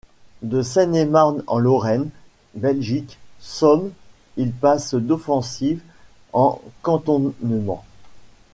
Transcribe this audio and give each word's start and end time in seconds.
De 0.41 0.63
Seine 0.63 0.95
et 0.95 1.05
Marne 1.05 1.43
en 1.45 1.59
Lorraine, 1.59 2.09
Belgique, 2.55 3.19
Somme, 3.39 3.91
il 4.35 4.51
passe 4.51 4.95
d’offensives 4.95 5.83
en 6.33 6.59
cantonnements. 6.81 7.85